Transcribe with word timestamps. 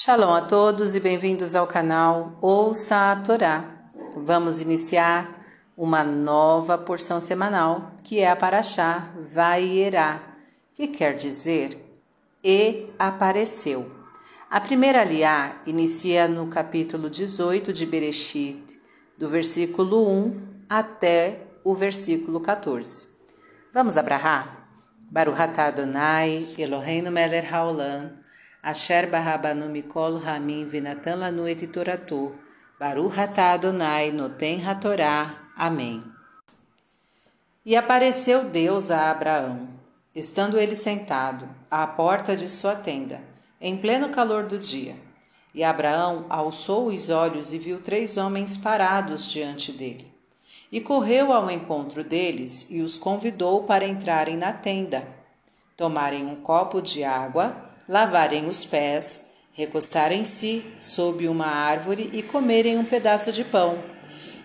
Shalom 0.00 0.32
a 0.32 0.40
todos 0.40 0.94
e 0.94 1.00
bem-vindos 1.00 1.56
ao 1.56 1.66
canal 1.66 2.38
Ouça 2.40 3.10
a 3.10 3.16
Torá. 3.16 3.64
Vamos 4.14 4.62
iniciar 4.62 5.44
uma 5.76 6.04
nova 6.04 6.78
porção 6.78 7.20
semanal 7.20 7.94
que 8.04 8.20
é 8.20 8.30
a 8.30 8.36
Paraxá 8.36 9.12
Vaierá, 9.34 10.22
que 10.72 10.86
quer 10.86 11.16
dizer 11.16 11.76
E 12.44 12.90
apareceu. 12.96 13.90
A 14.48 14.60
primeira 14.60 15.00
aliá 15.00 15.60
inicia 15.66 16.28
no 16.28 16.46
capítulo 16.46 17.10
18 17.10 17.72
de 17.72 17.84
Bereshit, 17.84 18.80
do 19.18 19.28
versículo 19.28 20.08
1 20.08 20.64
até 20.68 21.48
o 21.64 21.74
versículo 21.74 22.38
14. 22.38 23.08
Vamos 23.74 23.96
abrahar? 23.96 24.70
Baruch 25.10 25.40
atah 25.40 25.66
Adonai, 25.66 26.46
Eloheinu 26.56 27.10
melech 27.10 27.52
haolam, 27.52 28.12
Asher 28.68 29.06
barabanu 29.08 29.66
mikol 29.70 30.20
ramin 30.22 30.68
vinatan 30.68 31.20
lanu. 31.20 31.44
Baruch 32.78 33.18
atah 33.18 33.54
Adonai 33.54 34.12
noten 34.12 34.60
hatorá. 34.60 35.48
Amém. 35.56 36.02
E 37.64 37.74
apareceu 37.74 38.44
Deus 38.44 38.90
a 38.90 39.10
Abraão, 39.10 39.70
estando 40.14 40.58
ele 40.58 40.76
sentado 40.76 41.48
à 41.70 41.86
porta 41.86 42.36
de 42.36 42.46
sua 42.46 42.74
tenda, 42.74 43.22
em 43.58 43.74
pleno 43.78 44.10
calor 44.10 44.44
do 44.44 44.58
dia. 44.58 44.96
E 45.54 45.64
Abraão 45.64 46.26
alçou 46.28 46.88
os 46.88 47.08
olhos 47.08 47.54
e 47.54 47.58
viu 47.58 47.80
três 47.80 48.18
homens 48.18 48.58
parados 48.58 49.30
diante 49.30 49.72
dele. 49.72 50.12
E 50.70 50.78
correu 50.78 51.32
ao 51.32 51.50
encontro 51.50 52.04
deles 52.04 52.70
e 52.70 52.82
os 52.82 52.98
convidou 52.98 53.64
para 53.64 53.88
entrarem 53.88 54.36
na 54.36 54.52
tenda, 54.52 55.08
tomarem 55.74 56.26
um 56.26 56.36
copo 56.36 56.82
de 56.82 57.02
água 57.02 57.67
lavarem 57.88 58.46
os 58.46 58.66
pés, 58.66 59.28
recostarem-se 59.52 60.64
sob 60.78 61.26
uma 61.26 61.46
árvore 61.46 62.10
e 62.12 62.22
comerem 62.22 62.76
um 62.76 62.84
pedaço 62.84 63.32
de 63.32 63.42
pão. 63.42 63.82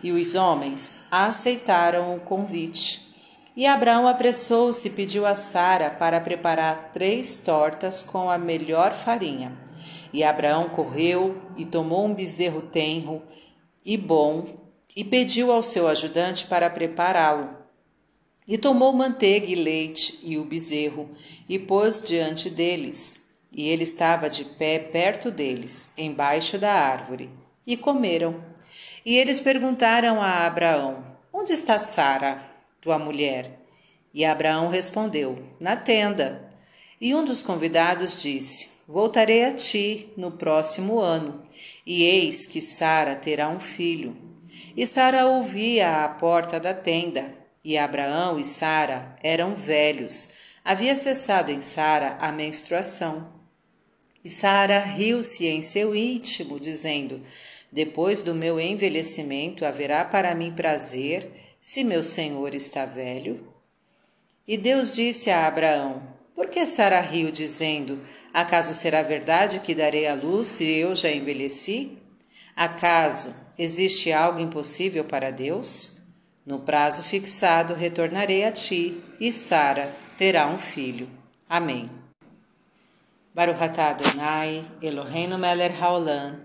E 0.02 0.12
os 0.12 0.34
homens 0.34 1.02
aceitaram 1.12 2.16
o 2.16 2.22
convite. 2.22 3.04
E 3.56 3.68
Abraão 3.68 4.08
apressou-se 4.08 4.88
e 4.88 4.92
pediu 4.92 5.26
a 5.26 5.36
Sara 5.36 5.92
para 5.92 6.20
preparar 6.22 6.92
três 6.94 7.38
tortas 7.38 8.02
com 8.02 8.30
a 8.30 8.38
melhor 8.38 8.94
farinha. 8.94 9.56
E 10.12 10.24
Abraão 10.24 10.70
correu 10.70 11.42
e 11.58 11.66
tomou 11.66 12.06
um 12.06 12.14
bezerro 12.14 12.62
tenro 12.62 13.22
e 13.86 13.98
bom 13.98 14.46
e 14.96 15.04
pediu 15.04 15.52
ao 15.52 15.62
seu 15.62 15.88
ajudante 15.88 16.48
para 16.48 16.70
prepará-lo. 16.70 17.50
E 18.48 18.58
tomou 18.58 18.92
manteiga 18.94 19.46
e 19.46 19.56
leite 19.56 20.20
e 20.24 20.38
o 20.38 20.46
bezerro 20.46 21.10
e 21.48 21.58
pôs 21.58 22.02
diante 22.02 22.50
deles 22.50 23.23
e 23.54 23.70
ele 23.70 23.84
estava 23.84 24.30
de 24.30 24.44
pé 24.44 24.80
perto 24.80 25.30
deles, 25.30 25.92
embaixo 25.98 26.58
da 26.58 26.72
árvore, 26.72 27.30
e 27.66 27.78
comeram. 27.78 28.44
E 29.06 29.16
eles 29.16 29.40
perguntaram 29.40 30.22
a 30.22 30.46
Abraão: 30.46 31.06
Onde 31.32 31.54
está 31.54 31.78
Sara, 31.78 32.42
tua 32.82 32.98
mulher? 32.98 33.60
E 34.14 34.26
Abraão 34.26 34.70
respondeu: 34.70 35.36
Na 35.60 35.76
tenda. 35.76 36.50
E 37.00 37.14
um 37.14 37.24
dos 37.24 37.44
convidados 37.44 38.22
disse: 38.22 38.72
Voltarei 38.88 39.46
a 39.46 39.54
ti 39.54 40.12
no 40.18 40.32
próximo 40.32 41.00
ano, 41.00 41.44
e 41.86 42.04
eis 42.04 42.48
que 42.48 42.62
Sara 42.62 43.16
terá 43.16 43.50
um 43.50 43.60
filho. 43.60 44.16
E 44.76 44.86
Sara 44.86 45.28
ouvia 45.28 46.04
à 46.04 46.10
porta 46.10 46.60
da 46.60 46.74
tenda, 46.74 47.34
e 47.64 47.78
Abraão 47.78 48.40
e 48.40 48.44
Sara 48.44 49.16
eram 49.22 49.54
velhos. 49.54 50.34
Havia 50.66 50.96
cessado 50.96 51.52
em 51.52 51.60
Sara 51.60 52.18
a 52.20 52.32
menstruação. 52.32 53.43
E 54.24 54.30
Sara 54.30 54.80
riu-se 54.80 55.46
em 55.48 55.62
seu 55.62 55.94
íntimo, 55.94 56.60
dizendo: 56.60 57.22
Depois 57.72 58.22
do 58.22 58.34
meu 58.34 58.60
envelhecimento 58.60 59.66
haverá 59.66 60.06
para 60.06 60.34
mim 60.34 60.54
prazer, 60.54 61.30
se 61.60 61.84
meu 61.84 62.02
senhor 62.02 62.56
está 62.56 62.86
velho? 62.86 63.54
E 64.48 64.58
Deus 64.58 64.94
disse 64.94 65.30
a 65.30 65.46
Abraão: 65.46 66.08
Por 66.34 66.50
que 66.50 66.66
Sara 66.66 67.02
riu, 67.02 67.32
dizendo: 67.32 68.02
Acaso 68.34 68.74
será 68.74 69.02
verdade 69.02 69.60
que 69.60 69.76
darei 69.76 70.08
a 70.08 70.14
luz 70.14 70.48
se 70.48 70.66
eu 70.66 70.96
já 70.96 71.12
envelheci? 71.12 71.98
Acaso 72.56 73.36
existe 73.58 74.12
algo 74.12 74.40
impossível 74.40 75.04
para 75.04 75.32
Deus? 75.32 75.98
No 76.46 76.60
prazo 76.60 77.04
fixado 77.04 77.74
retornarei 77.74 78.44
a 78.44 78.52
ti, 78.52 79.02
e 79.20 79.32
Sara 79.32 79.96
terá 80.18 80.48
um 80.48 80.60
filho. 80.60 81.10
Amém. 81.48 82.03
Baruch 83.36 83.64
Adonai, 83.64 84.64
Eloheinu 84.80 85.40
melech 85.40 85.74
haolam, 85.80 86.36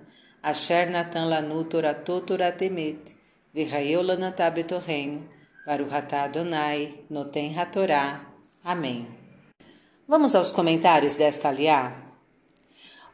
asher 0.43 0.89
natan 0.89 1.29
lanu 1.29 1.63
toratot 1.69 2.25
toratemet, 2.25 3.15
v'chayeu 3.55 4.01
lanatah 4.01 4.51
betorreinu, 4.51 5.21
Baruch 5.67 5.93
Adonai, 5.93 7.05
noten 7.11 7.53
hatorá. 7.55 8.25
Amém. 8.65 9.07
Vamos 10.09 10.35
aos 10.35 10.51
comentários 10.51 11.15
desta 11.15 11.51
aliá? 11.51 11.95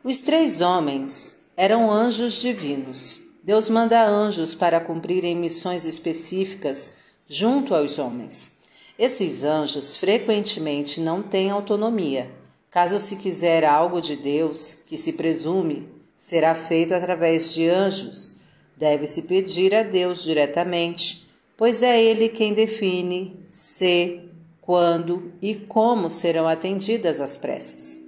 Os 0.04 0.20
três 0.20 0.60
homens 0.60 1.42
eram 1.56 1.90
anjos 1.90 2.34
divinos. 2.34 3.18
Deus 3.42 3.68
manda 3.68 4.06
anjos 4.06 4.54
para 4.54 4.78
cumprirem 4.78 5.34
missões 5.34 5.84
específicas 5.84 7.16
junto 7.26 7.74
aos 7.74 7.98
homens. 7.98 8.52
Esses 8.96 9.42
anjos 9.42 9.96
frequentemente 9.96 11.00
não 11.00 11.20
têm 11.20 11.50
autonomia 11.50 12.43
Caso 12.74 12.98
se 12.98 13.14
quiser 13.14 13.64
algo 13.64 14.00
de 14.00 14.16
Deus, 14.16 14.74
que 14.74 14.98
se 14.98 15.12
presume 15.12 15.86
será 16.16 16.56
feito 16.56 16.92
através 16.92 17.54
de 17.54 17.68
anjos, 17.68 18.38
deve-se 18.76 19.22
pedir 19.22 19.72
a 19.72 19.84
Deus 19.84 20.24
diretamente, 20.24 21.24
pois 21.56 21.84
é 21.84 22.02
Ele 22.02 22.28
quem 22.28 22.52
define 22.52 23.38
se, 23.48 24.22
quando 24.60 25.32
e 25.40 25.54
como 25.54 26.10
serão 26.10 26.48
atendidas 26.48 27.20
as 27.20 27.36
preces. 27.36 28.02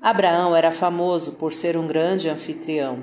Abraão 0.00 0.56
era 0.56 0.72
famoso 0.72 1.32
por 1.32 1.52
ser 1.52 1.76
um 1.76 1.86
grande 1.86 2.30
anfitrião. 2.30 3.02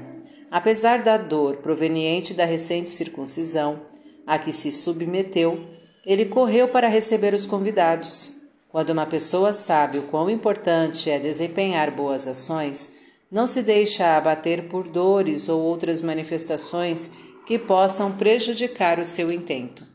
Apesar 0.49 1.03
da 1.03 1.17
dor 1.17 1.57
proveniente 1.57 2.33
da 2.33 2.45
recente 2.45 2.89
circuncisão 2.89 3.79
a 4.25 4.39
que 4.39 4.51
se 4.51 4.71
submeteu, 4.71 5.67
ele 6.03 6.25
correu 6.25 6.69
para 6.69 6.87
receber 6.87 7.35
os 7.35 7.45
convidados. 7.45 8.41
Quando 8.73 8.89
uma 8.89 9.05
pessoa 9.05 9.53
sabe 9.53 9.99
o 9.99 10.07
quão 10.07 10.27
importante 10.31 11.07
é 11.07 11.19
desempenhar 11.19 11.91
boas 11.91 12.27
ações, 12.27 12.93
não 13.29 13.45
se 13.45 13.61
deixa 13.61 14.17
abater 14.17 14.67
por 14.67 14.87
dores 14.87 15.47
ou 15.47 15.61
outras 15.61 16.01
manifestações 16.01 17.11
que 17.45 17.59
possam 17.59 18.13
prejudicar 18.13 18.97
o 18.97 19.05
seu 19.05 19.31
intento. 19.31 19.85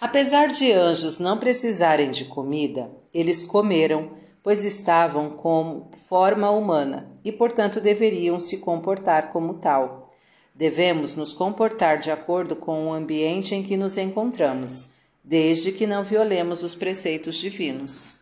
Apesar 0.00 0.46
de 0.46 0.72
anjos 0.72 1.18
não 1.18 1.36
precisarem 1.36 2.10
de 2.10 2.24
comida, 2.24 2.90
eles 3.12 3.44
comeram, 3.44 4.12
pois 4.42 4.64
estavam 4.64 5.28
com 5.28 5.90
forma 6.08 6.48
humana 6.48 7.12
e, 7.22 7.30
portanto, 7.30 7.78
deveriam 7.78 8.40
se 8.40 8.56
comportar 8.56 9.28
como 9.28 9.52
tal. 9.52 10.10
Devemos 10.54 11.14
nos 11.14 11.34
comportar 11.34 11.98
de 11.98 12.10
acordo 12.10 12.56
com 12.56 12.86
o 12.86 12.92
ambiente 12.94 13.54
em 13.54 13.62
que 13.62 13.76
nos 13.76 13.98
encontramos 13.98 14.95
desde 15.28 15.72
que 15.72 15.88
não 15.88 16.04
violemos 16.04 16.62
os 16.62 16.76
preceitos 16.76 17.34
divinos. 17.34 18.14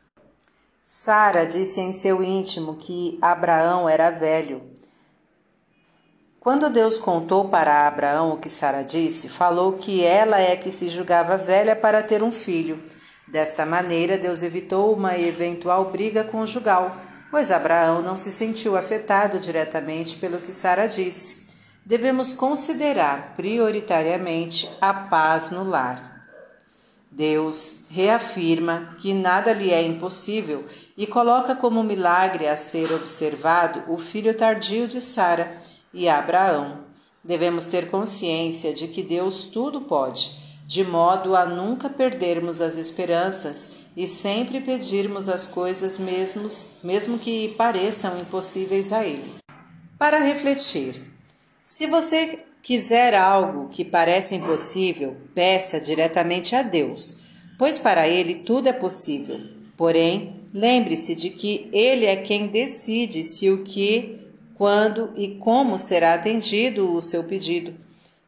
Sara 0.87 1.45
disse 1.45 1.79
em 1.83 1.93
seu 1.93 2.25
íntimo 2.25 2.77
que 2.77 3.19
Abraão 3.21 3.87
era 3.87 4.09
velho. 4.09 4.63
Quando 6.41 6.71
Deus 6.71 6.97
contou 6.97 7.49
para 7.51 7.87
Abraão 7.87 8.33
o 8.33 8.39
que 8.39 8.49
Sara 8.49 8.83
disse, 8.83 9.29
falou 9.29 9.75
que 9.75 10.03
ela 10.03 10.41
é 10.41 10.57
que 10.57 10.71
se 10.71 10.89
julgava 10.89 11.37
velha 11.37 11.77
para 11.77 12.03
ter 12.03 12.23
um 12.23 12.33
filho. 12.33 12.83
Desta 13.29 13.67
maneira, 13.67 14.17
Deus 14.17 14.43
evitou 14.43 14.95
uma 14.95 15.19
eventual 15.19 15.91
briga 15.91 16.25
conjugal, 16.25 16.97
pois 17.31 17.51
Abraão 17.51 18.01
não 18.01 18.17
se 18.17 18.33
sentiu 18.33 18.77
afetado 18.77 19.39
diretamente 19.39 20.17
pelo 20.17 20.39
que 20.39 20.53
Sara 20.53 20.87
disse. 20.87 21.45
Devemos 21.85 22.33
considerar 22.33 23.35
prioritariamente 23.37 24.71
a 24.81 24.95
paz 24.95 25.51
no 25.51 25.65
lar. 25.65 26.14
Deus 27.17 27.85
reafirma 27.91 28.97
que 28.99 29.15
nada 29.15 29.53
lhe 29.53 29.71
é 29.71 29.81
impossível 29.81 30.65
e 30.97 31.07
coloca 31.07 31.55
como 31.55 31.85
milagre 31.85 32.49
a 32.49 32.57
ser 32.57 32.93
observado 32.93 33.85
o 33.87 33.99
filho 33.99 34.35
tardio 34.35 34.89
de 34.89 35.01
Sara 35.01 35.63
e 35.93 36.09
Abraão. 36.09 36.81
Devemos 37.23 37.67
ter 37.67 37.89
consciência 37.89 38.75
de 38.75 38.89
que 38.89 39.01
Deus 39.01 39.45
tudo 39.45 39.83
pode, 39.83 40.33
de 40.67 40.83
modo 40.83 41.37
a 41.37 41.47
nunca 41.47 41.89
perdermos 41.89 42.61
as 42.61 42.75
esperanças 42.75 43.77
e 43.97 44.09
sempre 44.09 44.61
pedirmos 44.61 45.29
as 45.29 45.47
coisas 45.47 45.99
mesmos, 45.99 46.79
mesmo 46.83 47.17
que 47.17 47.55
pareçam 47.57 48.19
impossíveis 48.19 48.93
a 48.93 49.07
Ele. 49.07 49.35
Para 49.97 50.19
refletir, 50.19 51.01
se 51.65 51.87
você 51.87 52.44
quiser 52.65 53.15
algo 53.15 53.69
que 53.69 53.85
parece 53.85 54.35
impossível, 54.35 55.15
peça 55.35 55.79
diretamente 55.79 56.57
a 56.57 56.63
Deus, 56.63 57.21
pois 57.59 57.79
para 57.79 58.09
Ele 58.09 58.37
tudo 58.37 58.71
é 58.71 58.73
possível. 58.73 59.39
Porém, 59.77 60.41
lembre-se 60.53 61.15
de 61.15 61.29
que 61.29 61.69
Ele 61.75 62.07
é 62.07 62.17
quem 62.17 62.47
decide 62.47 63.23
se 63.23 63.51
o 63.51 63.63
que, 63.65 64.19
quando 64.55 65.13
e 65.15 65.35
como 65.35 65.79
será 65.79 66.15
atendido 66.15 66.91
o 66.97 67.03
seu 67.03 67.25
pedido. 67.25 67.75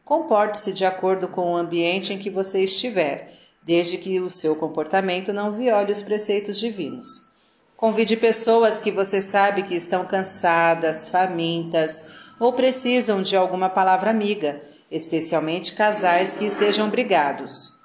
Comporte-se 0.05 0.71
de 0.71 0.85
acordo 0.85 1.27
com 1.27 1.53
o 1.53 1.57
ambiente 1.57 2.13
em 2.13 2.19
que 2.19 2.29
você 2.29 2.63
estiver, 2.63 3.33
desde 3.63 3.97
que 3.97 4.19
o 4.19 4.29
seu 4.29 4.55
comportamento 4.55 5.33
não 5.33 5.51
viole 5.51 5.91
os 5.91 6.03
preceitos 6.03 6.59
divinos. 6.59 7.27
Convide 7.75 8.15
pessoas 8.17 8.79
que 8.79 8.91
você 8.91 9.19
sabe 9.21 9.63
que 9.63 9.75
estão 9.75 10.05
cansadas, 10.05 11.09
famintas 11.09 12.26
ou 12.39 12.53
precisam 12.53 13.21
de 13.21 13.35
alguma 13.35 13.69
palavra 13.69 14.09
amiga, 14.09 14.61
especialmente 14.91 15.73
casais 15.73 16.33
que 16.33 16.45
estejam 16.45 16.89
brigados. 16.89 17.77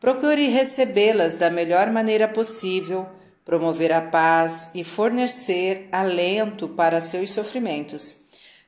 Procure 0.00 0.48
recebê-las 0.48 1.36
da 1.36 1.50
melhor 1.50 1.90
maneira 1.90 2.26
possível, 2.26 3.06
promover 3.44 3.92
a 3.92 4.00
paz 4.00 4.70
e 4.74 4.82
fornecer 4.82 5.88
alento 5.92 6.68
para 6.68 7.00
seus 7.00 7.30
sofrimentos. 7.30 8.22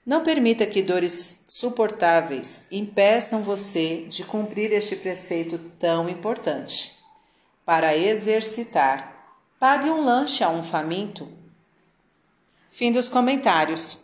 Não 0.07 0.23
permita 0.23 0.67
que 0.67 0.83
dores 0.83 1.45
suportáveis 1.49 2.63
impeçam 2.71 3.43
você 3.43 4.05
de 4.09 4.23
cumprir 4.25 4.73
este 4.73 4.97
preceito 4.97 5.59
tão 5.79 6.09
importante. 6.09 6.97
Para 7.65 7.97
exercitar 7.97 9.15
Pague 9.65 9.89
um 9.89 10.05
lanche 10.05 10.45
a 10.45 10.51
um 10.51 10.63
faminto. 10.63 11.27
Fim 12.71 12.93
dos 12.93 13.09
comentários. 13.09 14.04